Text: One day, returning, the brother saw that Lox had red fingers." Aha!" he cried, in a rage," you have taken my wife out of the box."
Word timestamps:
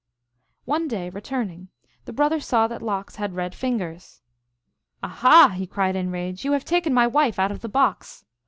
One 0.65 0.87
day, 0.87 1.11
returning, 1.11 1.67
the 2.05 2.11
brother 2.11 2.39
saw 2.39 2.65
that 2.65 2.81
Lox 2.81 3.17
had 3.17 3.35
red 3.35 3.53
fingers." 3.53 4.23
Aha!" 5.03 5.49
he 5.57 5.67
cried, 5.67 5.95
in 5.95 6.07
a 6.07 6.11
rage," 6.11 6.43
you 6.43 6.53
have 6.53 6.65
taken 6.65 6.91
my 6.91 7.05
wife 7.05 7.37
out 7.37 7.51
of 7.51 7.61
the 7.61 7.69
box." 7.69 8.25